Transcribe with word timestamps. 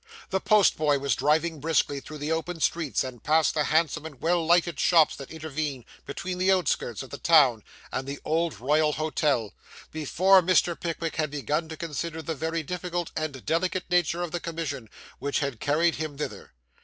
The 0.31 0.39
postboy 0.41 0.97
was 0.97 1.13
driving 1.13 1.59
briskly 1.59 1.99
through 1.99 2.17
the 2.17 2.31
open 2.31 2.59
streets, 2.59 3.03
and 3.03 3.21
past 3.21 3.53
the 3.53 3.65
handsome 3.65 4.03
and 4.03 4.19
well 4.19 4.43
lighted 4.43 4.79
shops 4.79 5.15
that 5.17 5.29
intervene 5.29 5.85
between 6.07 6.39
the 6.39 6.51
outskirts 6.51 7.03
of 7.03 7.11
the 7.11 7.19
town 7.19 7.63
and 7.91 8.07
the 8.07 8.19
Old 8.25 8.59
Royal 8.59 8.93
Hotel, 8.93 9.53
before 9.91 10.41
Mr. 10.41 10.73
Pickwick 10.75 11.17
had 11.17 11.29
begun 11.29 11.69
to 11.69 11.77
consider 11.77 12.23
the 12.23 12.33
very 12.33 12.63
difficult 12.63 13.11
and 13.15 13.45
delicate 13.45 13.87
nature 13.91 14.23
of 14.23 14.31
the 14.31 14.39
commission 14.39 14.89
which 15.19 15.37
had 15.37 15.59
carried 15.59 15.97
him 15.97 16.17
thither. 16.17 16.51